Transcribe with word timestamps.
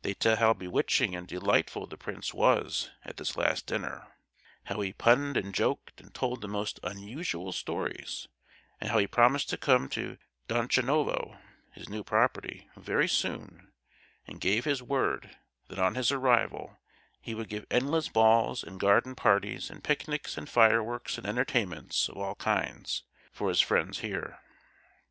They 0.00 0.14
tell 0.14 0.36
how 0.36 0.54
bewitching 0.54 1.14
and 1.14 1.28
delightful 1.28 1.86
the 1.86 1.98
prince 1.98 2.32
was 2.32 2.90
at 3.04 3.18
this 3.18 3.36
last 3.36 3.66
dinner; 3.66 4.10
how 4.64 4.80
he 4.80 4.94
punned 4.94 5.36
and 5.36 5.52
joked 5.54 6.00
and 6.00 6.14
told 6.14 6.40
the 6.40 6.48
most 6.48 6.80
unusual 6.82 7.52
stories; 7.52 8.26
and 8.80 8.88
how 8.88 8.96
he 8.96 9.06
promised 9.06 9.50
to 9.50 9.58
come 9.58 9.90
to 9.90 10.16
Donchanovo 10.48 11.38
(his 11.74 11.90
new 11.90 12.02
property) 12.02 12.70
very 12.74 13.06
soon, 13.06 13.70
and 14.26 14.40
gave 14.40 14.64
his 14.64 14.82
word 14.82 15.36
that 15.68 15.78
on 15.78 15.94
his 15.94 16.10
arrival 16.10 16.78
he 17.20 17.34
would 17.34 17.50
give 17.50 17.66
endless 17.70 18.08
balls 18.08 18.64
and 18.64 18.80
garden 18.80 19.14
parties 19.14 19.68
and 19.68 19.84
picnics 19.84 20.38
and 20.38 20.48
fireworks 20.48 21.18
and 21.18 21.26
entertainments 21.26 22.08
of 22.08 22.16
all 22.16 22.36
kinds, 22.36 23.02
for 23.30 23.50
his 23.50 23.60
friends 23.60 23.98
here. 23.98 24.40